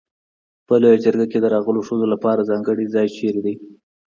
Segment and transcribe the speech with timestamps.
[0.67, 3.53] په لویه جرګه کي د راغلو ښځو لپاره ځانګړی ځای چېرته دی؟